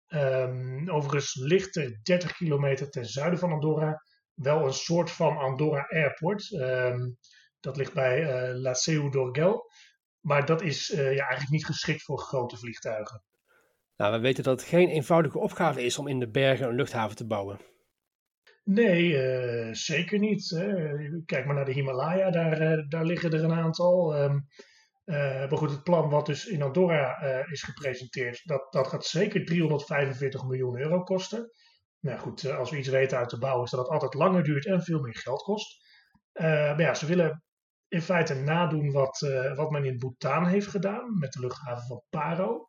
Um, 0.07 0.89
overigens 0.89 1.35
ligt 1.35 1.75
er 1.75 1.99
30 2.03 2.35
kilometer 2.35 2.89
ten 2.89 3.05
zuiden 3.05 3.39
van 3.39 3.51
Andorra 3.51 4.03
wel 4.33 4.65
een 4.65 4.73
soort 4.73 5.11
van 5.11 5.37
Andorra 5.37 5.85
Airport. 5.89 6.51
Um, 6.51 7.17
dat 7.59 7.77
ligt 7.77 7.93
bij 7.93 8.53
La 8.53 8.73
Seu. 8.73 9.09
Maar 10.19 10.45
dat 10.45 10.61
is 10.61 10.87
ja, 10.87 11.03
eigenlijk 11.03 11.49
niet 11.49 11.65
geschikt 11.65 12.03
voor 12.03 12.19
grote 12.19 12.57
vliegtuigen. 12.57 13.23
Nou, 13.95 14.13
we 14.13 14.19
weten 14.19 14.43
dat 14.43 14.59
het 14.59 14.69
geen 14.69 14.89
eenvoudige 14.89 15.39
opgave 15.39 15.83
is 15.83 15.97
om 15.97 16.07
in 16.07 16.19
de 16.19 16.29
bergen 16.29 16.67
een 16.67 16.75
luchthaven 16.75 17.15
te 17.15 17.27
bouwen. 17.27 17.59
Nee, 18.71 19.73
zeker 19.75 20.19
niet. 20.19 20.49
Hè. 20.49 20.93
Kijk 21.25 21.45
maar 21.45 21.55
naar 21.55 21.65
de 21.65 21.71
Himalaya, 21.71 22.31
daar, 22.31 22.85
daar 22.89 23.05
liggen 23.05 23.31
er 23.31 23.43
een 23.43 23.53
aantal. 23.53 24.21
Um, 24.21 24.47
maar 25.05 25.57
goed, 25.57 25.71
het 25.71 25.83
plan 25.83 26.09
wat 26.09 26.25
dus 26.25 26.45
in 26.45 26.61
Andorra 26.61 27.21
is 27.51 27.63
gepresenteerd, 27.63 28.41
dat, 28.43 28.71
dat 28.71 28.87
gaat 28.87 29.05
zeker 29.05 29.45
345 29.45 30.43
miljoen 30.43 30.79
euro 30.79 31.03
kosten. 31.03 31.51
Nou 31.99 32.19
goed, 32.19 32.51
als 32.51 32.69
we 32.69 32.77
iets 32.77 32.87
weten 32.87 33.17
uit 33.17 33.29
de 33.29 33.37
bouw 33.37 33.63
is 33.63 33.69
dat 33.69 33.79
het 33.79 33.89
altijd 33.89 34.13
langer 34.13 34.43
duurt 34.43 34.65
en 34.65 34.83
veel 34.83 34.99
meer 34.99 35.17
geld 35.17 35.41
kost. 35.41 35.83
maar 36.33 36.81
ja, 36.81 36.93
ze 36.93 37.05
willen 37.05 37.43
in 37.87 38.01
feite 38.01 38.33
nadoen 38.33 38.91
wat, 38.91 39.19
wat 39.55 39.69
men 39.71 39.85
in 39.85 39.97
Bhutan 39.97 40.45
heeft 40.45 40.67
gedaan 40.67 41.17
met 41.19 41.31
de 41.31 41.39
luchthaven 41.39 41.87
van 41.87 42.03
Paro. 42.09 42.65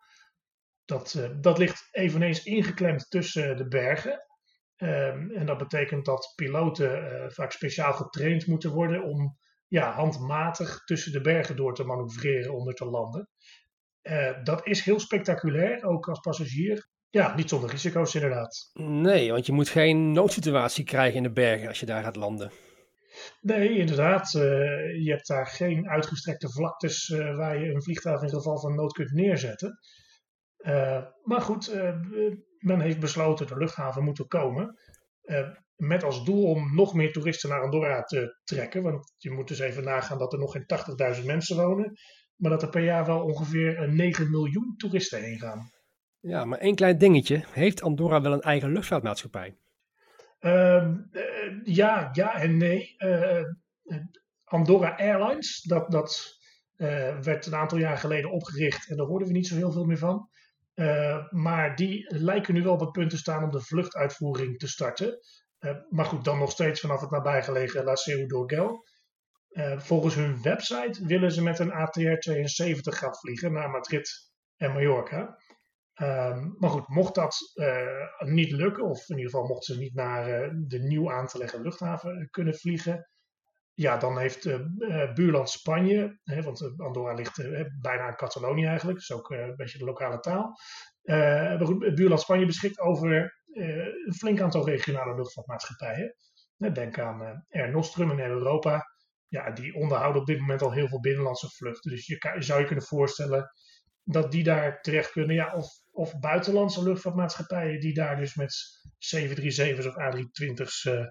Dat, 0.85 1.29
dat 1.41 1.59
ligt 1.59 1.89
eveneens 1.91 2.43
ingeklemd 2.43 3.11
tussen 3.11 3.57
de 3.57 3.69
bergen. 3.69 4.29
Um, 4.83 5.31
en 5.31 5.47
dat 5.47 5.59
betekent 5.59 6.05
dat 6.05 6.33
piloten 6.37 7.03
uh, 7.03 7.31
vaak 7.31 7.53
speciaal 7.53 7.93
getraind 7.93 8.47
moeten 8.47 8.71
worden 8.71 9.05
om 9.05 9.37
ja, 9.69 9.93
handmatig 9.93 10.85
tussen 10.85 11.13
de 11.13 11.21
bergen 11.21 11.57
door 11.57 11.75
te 11.75 11.85
manoeuvreren 11.85 12.55
onder 12.55 12.75
te 12.75 12.85
landen. 12.85 13.29
dat 14.43 14.67
is 14.67 14.85
heel 14.85 15.01
spectaculair, 15.01 15.85
ook 15.85 16.09
als 16.09 16.21
passagier. 16.21 16.89
Ja, 17.11 17.35
niet 17.35 17.49
zonder 17.49 17.71
risico's 17.71 18.15
inderdaad. 18.15 18.71
Nee, 18.75 19.33
want 19.33 19.47
je 19.47 19.53
moet 19.53 19.69
geen 19.69 20.13
noodsituatie 20.13 20.85
krijgen 20.85 21.17
in 21.17 21.23
de 21.23 21.33
bergen 21.33 21.69
als 21.69 21.81
je 21.81 21.87
daar 21.87 22.03
gaat 22.03 22.17
landen. 22.17 22.51
Nee, 23.41 23.79
inderdaad. 23.79 24.35
Uh, 24.35 24.43
je 25.05 25.11
hebt 25.11 25.27
daar 25.27 25.47
geen 25.47 25.89
uitgestrekte 25.89 26.51
vlaktes 26.51 27.09
uh, 27.09 27.37
waar 27.37 27.59
je 27.59 27.75
een 27.75 27.83
vliegtuig 27.83 28.23
in 28.23 28.29
geval 28.29 28.61
van 28.61 28.75
nood 28.75 28.93
kunt 28.93 29.13
neerzetten. 29.13 29.79
Uh, 30.59 31.05
maar 31.23 31.41
goed, 31.41 31.75
men 32.61 32.81
heeft 32.81 33.01
besloten 33.01 33.47
de 33.47 33.57
luchthaven 33.57 34.05
moet 34.05 34.19
er 34.19 34.27
komen. 34.27 34.79
met 35.77 36.03
als 36.05 36.25
doel 36.25 36.45
om 36.45 36.75
nog 36.75 36.95
meer 36.95 37.13
toeristen 37.13 37.49
naar 37.49 37.63
Andorra 37.63 38.03
te 38.03 38.41
trekken. 38.45 38.83
Want 38.83 39.15
je 39.17 39.31
moet 39.31 39.49
dus 39.49 39.59
even 39.59 39.85
nagaan 39.85 40.19
dat 40.19 40.33
er 40.33 40.39
nog 40.39 40.53
geen 40.53 40.67
80.000 41.19 41.25
mensen 41.25 41.57
wonen. 41.57 41.99
Maar 42.37 42.51
dat 42.51 42.63
er 42.63 42.69
per 42.69 42.85
jaar 42.85 43.07
wel 43.07 43.25
ongeveer 43.25 43.89
9 43.89 44.31
miljoen 44.31 44.75
toeristen 44.77 45.23
heen 45.23 45.39
gaan. 45.39 45.71
Ja, 46.21 46.45
maar 46.45 46.59
één 46.59 46.75
klein 46.75 46.99
dingetje. 46.99 47.45
Heeft 47.51 47.83
Andorra 47.83 48.21
wel 48.21 48.33
een 48.33 48.41
eigen 48.41 48.73
luchtvaartmaatschappij? 48.73 49.57
Uh, 50.41 50.95
ja, 51.65 52.09
ja 52.13 52.35
en 52.35 52.57
nee. 52.57 52.97
Andorra 54.45 54.97
Airlines, 54.97 55.63
dat, 55.63 55.91
dat 55.91 56.39
werd 57.23 57.47
een 57.47 57.55
aantal 57.55 57.79
jaar 57.79 57.99
geleden 57.99 58.31
opgericht 58.31 58.91
en 58.91 58.97
daar 58.97 59.07
hoorden 59.07 59.29
we 59.29 59.35
niet 59.35 59.47
zo 59.47 59.57
heel 59.57 59.73
veel 59.73 59.85
meer 59.85 59.99
van. 59.99 60.29
Maar 61.31 61.77
die 61.77 62.15
lijken 62.17 62.55
nu 62.55 62.63
wel 62.63 62.73
op 62.73 62.81
het 62.81 62.93
punt 62.93 63.11
te 63.11 63.17
staan 63.17 63.45
om 63.45 63.51
de 63.51 63.61
vluchtuitvoering 63.61 64.59
te 64.59 64.69
starten. 64.69 65.19
maar 65.89 66.05
goed, 66.05 66.25
dan 66.25 66.39
nog 66.39 66.51
steeds 66.51 66.81
vanaf 66.81 67.01
het 67.01 67.11
nabijgelegen 67.11 67.85
La 67.85 67.95
Seu 67.95 68.27
d'Urgell. 68.27 68.83
volgens 69.79 70.15
hun 70.15 70.43
website 70.43 71.07
willen 71.07 71.33
ze 71.33 71.43
met 71.43 71.59
een 71.59 71.73
ATR-72 71.73 72.81
gaan 72.81 73.15
vliegen 73.15 73.53
naar 73.53 73.71
Madrid 73.71 74.31
en 74.57 74.73
Mallorca. 74.73 75.39
Um, 76.03 76.55
maar 76.59 76.71
goed, 76.71 76.89
mocht 76.89 77.15
dat 77.15 77.37
niet 78.19 78.51
lukken, 78.51 78.85
of 78.85 79.09
in 79.09 79.17
ieder 79.17 79.31
geval 79.31 79.47
mochten 79.47 79.75
ze 79.75 79.81
niet 79.81 79.95
naar 79.95 80.51
de 80.67 80.79
nieuw 80.79 81.13
aan 81.13 81.27
te 81.27 81.39
leggen 81.39 81.63
luchthaven 81.63 82.29
kunnen 82.31 82.55
vliegen, 82.55 83.11
ja, 83.81 83.97
dan 83.97 84.19
heeft 84.19 84.47
uh, 84.47 85.13
buurland 85.15 85.51
Spanje, 85.51 86.19
hè, 86.25 86.43
want 86.43 86.73
Andorra 86.77 87.15
ligt 87.15 87.37
bijna 87.81 88.07
aan 88.07 88.17
Catalonië 88.17 88.65
eigenlijk, 88.65 88.99
is 88.99 89.13
ook 89.13 89.31
een 89.31 89.57
beetje 89.57 89.79
de 89.79 89.85
lokale 89.85 90.21
taal. 90.21 90.59
buurland 91.95 92.21
Spanje 92.21 92.47
beschikt 92.47 92.81
over 92.81 93.35
een 93.53 94.15
flink 94.15 94.41
aantal 94.41 94.67
regionale 94.67 95.15
luchtvaartmaatschappijen. 95.15 96.15
Denk 96.57 96.99
aan 96.99 97.45
Air 97.49 97.71
Nostrum 97.71 98.11
Air 98.11 98.31
Europa. 98.31 98.87
Ja, 99.29 99.51
die 99.51 99.75
onderhouden 99.75 100.21
op 100.21 100.27
dit 100.27 100.41
moment 100.41 100.63
al 100.63 100.73
heel 100.73 100.89
veel 100.89 101.01
binnenlandse 101.01 101.49
vluchten. 101.49 101.91
Dus 101.91 102.07
je, 102.07 102.37
zou 102.39 102.61
je 102.61 102.67
kunnen 102.67 102.85
voorstellen 102.85 103.51
dat 104.05 104.33
die 104.33 104.43
daar 104.43 104.81
terecht 104.81 105.11
kunnen. 105.11 105.37
Ja, 105.37 105.55
of, 105.55 105.67
of 105.91 106.19
buitenlandse 106.19 106.83
luchtvaartmaatschappijen 106.83 107.81
die 107.81 107.95
daar 107.95 108.17
dus 108.17 108.35
met 108.35 108.55
737's 108.99 109.87
of 109.87 109.95
A320's 109.95 110.85
uh, 110.85 111.07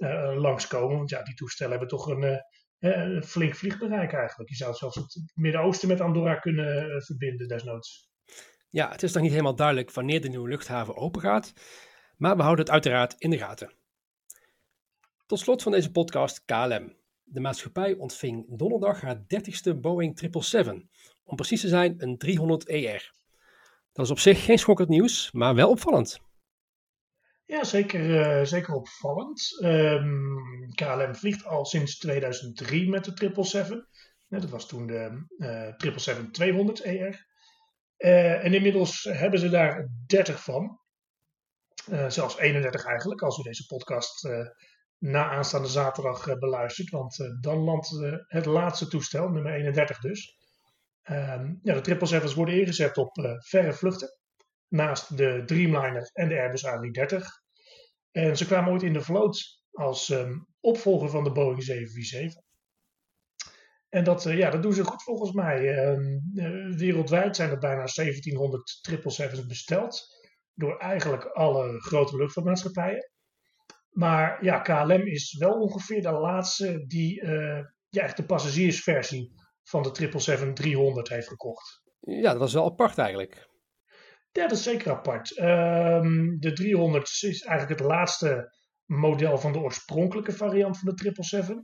uh, 0.00 0.40
langskomen. 0.40 0.96
Want 0.96 1.10
ja, 1.10 1.22
die 1.22 1.34
toestellen 1.34 1.70
hebben 1.78 1.88
toch 1.88 2.06
een, 2.06 2.22
uh, 2.22 2.38
een 2.78 3.22
flink 3.22 3.54
vliegbereik 3.54 4.12
eigenlijk. 4.12 4.50
Je 4.50 4.56
zou 4.56 4.74
zelfs 4.74 4.96
het 4.96 5.32
Midden-Oosten 5.34 5.88
met 5.88 6.00
Andorra 6.00 6.34
kunnen 6.34 7.02
verbinden 7.02 7.48
desnoods. 7.48 8.10
Ja, 8.68 8.90
het 8.90 9.02
is 9.02 9.12
nog 9.12 9.22
niet 9.22 9.32
helemaal 9.32 9.54
duidelijk 9.54 9.92
wanneer 9.92 10.20
de 10.20 10.28
nieuwe 10.28 10.48
luchthaven 10.48 10.96
open 10.96 11.20
gaat. 11.20 11.52
Maar 12.16 12.36
we 12.36 12.42
houden 12.42 12.64
het 12.64 12.72
uiteraard 12.72 13.14
in 13.18 13.30
de 13.30 13.38
gaten. 13.38 13.72
Tot 15.26 15.38
slot 15.38 15.62
van 15.62 15.72
deze 15.72 15.90
podcast 15.90 16.44
KLM. 16.44 16.96
De 17.22 17.40
maatschappij 17.40 17.94
ontving 17.94 18.44
donderdag 18.48 19.00
haar 19.00 19.16
30ste 19.16 19.80
Boeing 19.80 20.18
777 20.18 20.88
om 21.24 21.36
precies 21.36 21.60
te 21.60 21.68
zijn 21.68 21.94
een 21.98 22.18
300ER. 22.26 23.18
Dat 23.92 24.04
is 24.04 24.10
op 24.10 24.18
zich 24.18 24.44
geen 24.44 24.58
schokkend 24.58 24.88
nieuws, 24.88 25.32
maar 25.32 25.54
wel 25.54 25.70
opvallend. 25.70 26.20
Ja, 27.50 27.64
zeker, 27.64 28.00
uh, 28.00 28.44
zeker 28.44 28.74
opvallend. 28.74 29.58
Um, 29.62 29.68
ehm, 29.68 30.68
KLM 30.70 31.14
vliegt 31.14 31.44
al 31.44 31.64
sinds 31.64 31.98
2003 31.98 32.88
met 32.88 33.04
de 33.04 33.12
777. 33.14 33.86
dat 34.28 34.50
was 34.50 34.68
toen 34.68 34.86
de 34.86 35.26
uh, 35.38 35.68
777-200ER. 37.12 37.16
Uh, 37.98 38.44
en 38.44 38.54
inmiddels 38.54 39.04
hebben 39.04 39.40
ze 39.40 39.48
daar 39.48 39.88
30 40.06 40.42
van. 40.42 40.80
Uh, 41.88 42.08
zelfs 42.08 42.38
31 42.38 42.84
eigenlijk, 42.84 43.22
als 43.22 43.38
u 43.38 43.42
deze 43.42 43.66
podcast 43.66 44.24
uh, 44.24 44.46
na 44.98 45.30
aanstaande 45.30 45.68
zaterdag 45.68 46.38
beluistert. 46.38 46.90
Want 46.90 47.16
dan 47.40 47.58
landt 47.58 47.88
het 48.26 48.46
laatste 48.46 48.88
toestel, 48.88 49.28
nummer 49.28 49.52
31 49.52 49.98
dus. 49.98 50.36
Um, 51.10 51.60
ja, 51.62 51.80
de 51.80 51.96
777's 51.96 52.34
worden 52.34 52.60
ingezet 52.60 52.96
op 52.96 53.38
verre 53.38 53.72
vluchten. 53.72 54.19
Naast 54.70 55.16
de 55.16 55.42
Dreamliner 55.46 56.10
en 56.12 56.28
de 56.28 56.40
Airbus 56.40 56.66
A330. 56.66 57.24
En 58.10 58.36
ze 58.36 58.46
kwamen 58.46 58.72
ooit 58.72 58.82
in 58.82 58.92
de 58.92 59.00
vloot 59.00 59.62
als 59.70 60.08
um, 60.08 60.46
opvolger 60.60 61.10
van 61.10 61.24
de 61.24 61.32
Boeing 61.32 61.62
747. 61.62 62.42
En 63.88 64.04
dat, 64.04 64.26
uh, 64.26 64.38
ja, 64.38 64.50
dat 64.50 64.62
doen 64.62 64.72
ze 64.72 64.84
goed 64.84 65.02
volgens 65.02 65.32
mij. 65.32 65.86
Um, 65.86 66.30
uh, 66.34 66.76
wereldwijd 66.76 67.36
zijn 67.36 67.50
er 67.50 67.58
bijna 67.58 67.84
1700 67.94 68.80
777's 68.90 69.46
besteld. 69.46 70.18
Door 70.54 70.78
eigenlijk 70.78 71.24
alle 71.24 71.80
grote 71.80 72.16
luchtvaartmaatschappijen. 72.16 73.10
Maar 73.90 74.44
ja, 74.44 74.58
KLM 74.60 75.06
is 75.06 75.36
wel 75.38 75.52
ongeveer 75.52 76.02
de 76.02 76.10
laatste 76.10 76.84
die 76.86 77.24
ja, 77.90 78.02
echt 78.02 78.16
de 78.16 78.24
passagiersversie 78.24 79.32
van 79.62 79.82
de 79.82 80.10
777-300 81.06 81.12
heeft 81.12 81.28
gekocht. 81.28 81.82
Ja, 82.00 82.30
dat 82.30 82.38
was 82.38 82.52
wel 82.52 82.64
apart 82.64 82.98
eigenlijk. 82.98 83.48
Ja, 84.40 84.46
dat 84.46 84.58
is 84.58 84.64
zeker 84.64 84.90
apart. 84.90 85.38
Um, 85.38 86.40
de 86.40 86.52
300 86.52 87.08
is 87.08 87.42
eigenlijk 87.42 87.80
het 87.80 87.88
laatste 87.88 88.54
model 88.84 89.38
van 89.38 89.52
de 89.52 89.58
oorspronkelijke 89.58 90.32
variant 90.32 90.78
van 90.78 90.88
de 90.88 91.02
777. 91.02 91.56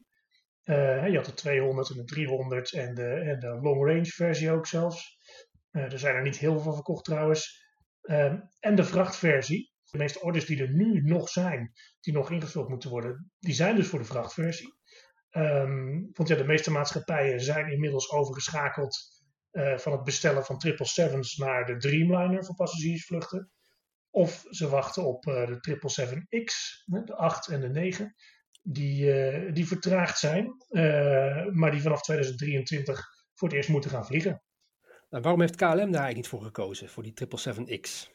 Uh, 0.65 1.09
je 1.11 1.17
had 1.17 1.25
de 1.25 1.35
200 1.35 1.91
en 1.91 1.97
de 1.97 2.05
300 2.05 2.73
en 2.73 2.95
de, 2.95 3.09
en 3.09 3.39
de 3.39 3.59
long 3.63 3.87
range 3.87 4.05
versie 4.05 4.51
ook 4.51 4.67
zelfs. 4.67 5.19
Uh, 5.73 5.93
er 5.93 5.99
zijn 5.99 6.15
er 6.15 6.23
niet 6.23 6.39
heel 6.39 6.61
veel 6.61 6.73
verkocht 6.73 7.05
trouwens. 7.05 7.65
Uh, 8.03 8.35
en 8.61 8.75
de 8.75 8.85
vrachtversie. 8.85 9.73
De 9.91 9.99
meeste 9.99 10.23
orders 10.23 10.47
die 10.47 10.63
er 10.63 10.75
nu 10.75 11.01
nog 11.01 11.29
zijn, 11.29 11.73
die 12.01 12.13
nog 12.13 12.31
ingevuld 12.31 12.69
moeten 12.69 12.91
worden, 12.91 13.31
die 13.39 13.55
zijn 13.55 13.77
dus 13.77 13.89
voor 13.89 13.99
de 13.99 14.05
vrachtversie. 14.05 14.75
Um, 15.31 16.11
want 16.13 16.29
ja, 16.29 16.37
de 16.37 16.45
meeste 16.45 16.71
maatschappijen 16.71 17.41
zijn 17.41 17.73
inmiddels 17.73 18.11
overgeschakeld 18.11 19.16
uh, 19.57 19.79
van 19.79 19.93
het 19.93 20.05
bestellen 20.05 20.45
van 20.45 20.63
777's 20.67 21.37
naar 21.37 21.67
de 21.67 21.77
Dreamliner 21.77 22.45
voor 22.45 22.55
passagiersvluchten. 22.55 23.51
Of 24.11 24.45
ze 24.51 24.69
wachten 24.69 25.05
op 25.05 25.27
uh, 25.27 25.47
de 25.47 25.79
777X, 25.79 26.85
de 27.05 27.15
8 27.15 27.49
en 27.49 27.61
de 27.61 27.69
9, 27.69 28.15
die, 28.63 29.05
uh, 29.05 29.53
die 29.53 29.67
vertraagd 29.67 30.19
zijn, 30.19 30.65
maar 31.53 31.71
die 31.71 31.83
vanaf 31.83 32.03
2023 32.03 33.05
voor 33.35 33.49
het 33.49 33.57
eerst 33.57 33.69
moeten 33.69 33.91
gaan 33.91 34.07
vliegen. 34.07 34.43
Nou, 35.11 35.23
waarom 35.23 35.41
heeft 35.41 35.57
KLM 35.57 35.69
daar 35.69 35.79
eigenlijk 35.79 36.15
niet 36.15 36.29
voor 36.29 36.43
gekozen, 36.43 36.89
voor 36.89 37.03
die 37.03 37.13
777X? 37.13 38.15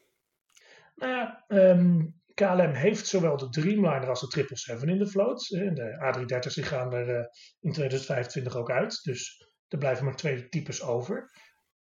Nou 0.95 1.11
ja, 1.11 1.45
um, 1.47 2.21
KLM 2.33 2.73
heeft 2.73 3.07
zowel 3.07 3.37
de 3.37 3.49
Dreamliner 3.49 4.09
als 4.09 4.19
de 4.19 4.27
777 4.29 4.89
in 4.89 4.97
de 4.97 5.07
vloot. 5.07 5.47
De 5.47 5.97
A330's 5.99 6.67
gaan 6.67 6.93
er 6.93 7.15
eh, 7.15 7.25
in 7.59 7.71
2025 7.71 8.55
ook 8.55 8.71
uit. 8.71 9.03
Dus 9.03 9.50
er 9.71 9.77
blijven 9.77 10.05
maar 10.05 10.15
twee 10.15 10.49
types 10.49 10.81
over. 10.81 11.31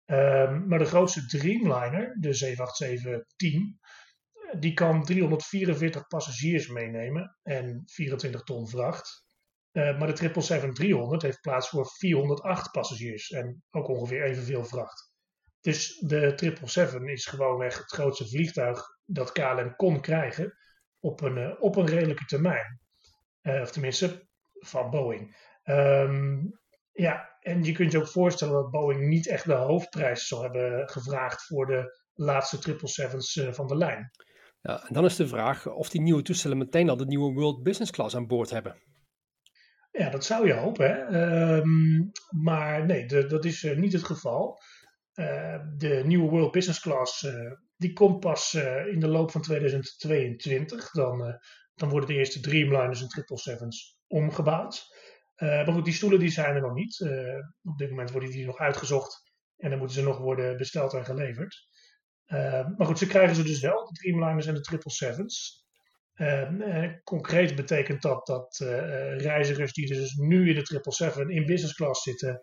Um, 0.07 0.69
maar 0.69 0.79
de 0.79 0.85
grootste 0.85 1.27
Dreamliner, 1.27 2.17
de 2.21 2.57
787-10, 4.53 4.59
die 4.59 4.75
kan 4.75 5.05
344 5.05 6.07
passagiers 6.07 6.69
meenemen 6.69 7.37
en 7.43 7.83
24 7.87 8.43
ton 8.43 8.69
vracht. 8.69 9.25
Uh, 9.73 9.99
maar 9.99 10.15
de 10.15 10.31
777-300 11.17 11.17
heeft 11.17 11.41
plaats 11.41 11.69
voor 11.69 11.87
408 11.87 12.71
passagiers 12.71 13.31
en 13.31 13.63
ook 13.71 13.89
ongeveer 13.89 14.25
evenveel 14.25 14.65
vracht. 14.65 15.13
Dus 15.61 15.99
de 15.99 16.33
777 16.37 17.03
is 17.03 17.27
gewoonweg 17.27 17.79
het 17.79 17.91
grootste 17.91 18.29
vliegtuig 18.29 18.83
dat 19.05 19.33
KLM 19.33 19.77
kon 19.77 20.01
krijgen. 20.01 20.55
op 21.01 21.21
een, 21.21 21.61
op 21.61 21.77
een 21.77 21.87
redelijke 21.87 22.25
termijn. 22.25 22.81
of 23.43 23.71
tenminste, 23.71 24.29
van 24.53 24.91
Boeing. 24.91 25.37
Ehm, 25.63 26.39
ja, 26.93 27.37
en 27.41 27.63
je 27.63 27.73
kunt 27.73 27.93
je 27.93 27.99
ook 27.99 28.09
voorstellen 28.09 28.55
dat 28.55 28.71
Boeing 28.71 29.09
niet 29.09 29.29
echt 29.29 29.45
de 29.45 29.53
hoofdprijs 29.53 30.27
zal 30.27 30.43
hebben 30.43 30.89
gevraagd 30.89 31.43
voor 31.43 31.67
de 31.67 31.99
laatste 32.15 32.59
777's 32.59 33.49
van 33.51 33.67
de 33.67 33.77
lijn. 33.77 34.11
Ja, 34.61 34.87
en 34.87 34.95
dan 34.95 35.05
is 35.05 35.17
de 35.17 35.29
vraag 35.29 35.67
of 35.67 35.89
die 35.89 36.01
nieuwe 36.01 36.23
toestellen 36.23 36.59
meteen 36.59 36.89
al 36.89 36.97
de 36.97 37.07
nieuwe 37.07 37.33
World 37.33 37.63
Business 37.63 37.91
Class 37.91 38.17
aan 38.17 38.27
boord 38.27 38.51
hebben. 38.51 38.83
Ja, 39.91 40.11
dat 40.11 40.25
zou 40.25 40.47
je 40.47 40.53
hopen. 40.53 40.91
Hè? 40.91 40.97
Ehm, 40.97 41.99
maar 42.43 42.87
nee, 42.87 43.07
de, 43.07 43.27
dat 43.27 43.45
is 43.45 43.63
uh, 43.63 43.77
niet 43.77 43.93
het 43.93 44.05
geval. 44.05 44.59
Uh, 45.15 45.59
de 45.77 46.03
nieuwe 46.05 46.31
World 46.31 46.51
Business 46.51 46.81
Class 46.81 47.23
uh, 47.23 47.53
die 47.77 47.93
komt 47.93 48.21
pas 48.21 48.55
in 48.93 49.01
de 49.01 49.09
loop 49.09 49.31
van 49.31 49.43
2022. 49.43 50.91
Dan, 50.91 51.41
dan 51.75 51.89
worden 51.89 52.09
de 52.09 52.15
eerste 52.15 52.41
Dreamliners 52.41 53.03
en 53.03 53.09
777's 53.09 53.99
omgebouwd. 54.07 54.87
Maar 55.41 55.73
goed, 55.73 55.85
die 55.85 55.95
stoelen 55.95 56.19
die 56.19 56.31
zijn 56.31 56.55
er 56.55 56.61
nog 56.61 56.75
niet. 56.75 57.01
op 57.63 57.79
dit 57.79 57.91
moment 57.91 58.11
worden 58.11 58.31
die 58.31 58.47
nog 58.47 58.59
uitgezocht. 58.59 59.23
En 59.57 59.71
dan 59.71 59.79
moeten 59.79 59.97
ze 59.97 60.03
nog 60.03 60.19
worden 60.19 60.57
besteld 60.57 60.95
en 60.95 61.05
geleverd. 61.05 61.69
maar 62.77 62.87
goed, 62.87 62.99
ze 62.99 63.07
krijgen 63.07 63.37
ze 63.37 63.43
dus 63.43 63.61
wel, 63.61 63.85
de 63.85 63.93
Dreamliners 63.93 64.47
en 64.47 64.55
de 64.55 64.61
777's. 64.61 65.61
Ehm, 66.15 66.61
eh, 66.61 66.93
concreet 67.03 67.55
betekent 67.55 68.03
dat 68.03 68.27
dat 68.27 68.57
reizigers 69.17 69.73
die 69.73 69.87
dus 69.87 70.15
nu 70.15 70.49
in 70.49 70.55
de 70.55 70.67
777 70.67 71.29
in 71.29 71.47
business 71.47 71.75
class 71.75 72.03
zitten 72.03 72.41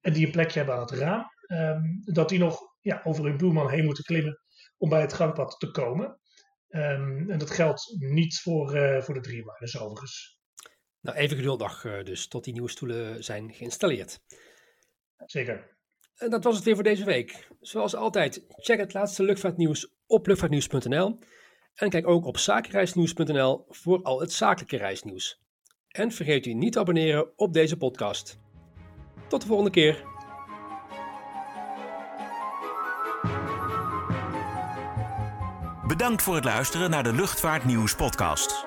en 0.00 0.12
die 0.12 0.26
een 0.26 0.32
plekje 0.32 0.58
hebben 0.58 0.74
aan 0.74 0.80
het 0.80 0.90
raam, 0.90 1.26
ehm, 1.46 1.82
dat 2.04 2.28
die 2.28 2.38
nog 2.38 2.60
ja, 2.80 3.00
over 3.04 3.24
hun 3.24 3.36
buurman 3.36 3.70
heen 3.70 3.84
moeten 3.84 4.04
klimmen 4.04 4.40
om 4.76 4.88
bij 4.88 5.00
het 5.00 5.12
gangpad 5.12 5.58
te 5.58 5.70
komen. 5.70 6.20
Um, 6.68 7.30
en 7.30 7.38
dat 7.38 7.50
geldt 7.50 7.96
niet 7.98 8.40
voor, 8.40 8.68
voor 9.02 9.14
de 9.14 9.20
Dreamliners 9.20 9.78
overigens. 9.78 10.37
Nou, 11.00 11.16
even 11.16 11.36
geduldig 11.36 11.86
dus, 12.04 12.28
tot 12.28 12.44
die 12.44 12.52
nieuwe 12.52 12.70
stoelen 12.70 13.24
zijn 13.24 13.54
geïnstalleerd. 13.54 14.20
Zeker. 15.26 15.76
En 16.16 16.30
dat 16.30 16.44
was 16.44 16.56
het 16.56 16.64
weer 16.64 16.74
voor 16.74 16.84
deze 16.84 17.04
week. 17.04 17.48
Zoals 17.60 17.94
altijd, 17.94 18.44
check 18.48 18.78
het 18.78 18.94
laatste 18.94 19.22
luchtvaartnieuws 19.22 19.92
op 20.06 20.26
luchtvaartnieuws.nl. 20.26 21.18
En 21.74 21.90
kijk 21.90 22.06
ook 22.06 22.24
op 22.24 22.38
zakenreisnieuws.nl 22.38 23.64
voor 23.68 24.02
al 24.02 24.20
het 24.20 24.32
zakelijke 24.32 24.76
reisnieuws. 24.76 25.42
En 25.88 26.12
vergeet 26.12 26.46
u 26.46 26.52
niet 26.54 26.72
te 26.72 26.78
abonneren 26.78 27.38
op 27.38 27.52
deze 27.52 27.76
podcast. 27.76 28.38
Tot 29.28 29.40
de 29.40 29.46
volgende 29.46 29.70
keer. 29.70 30.04
Bedankt 35.86 36.22
voor 36.22 36.34
het 36.34 36.44
luisteren 36.44 36.90
naar 36.90 37.02
de 37.02 37.12
Luchtvaartnieuws 37.12 37.96
podcast. 37.96 38.66